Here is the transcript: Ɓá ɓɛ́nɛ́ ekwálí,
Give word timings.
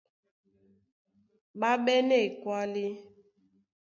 Ɓá 1.59 1.69
ɓɛ́nɛ́ 1.83 2.19
ekwálí, 2.27 2.85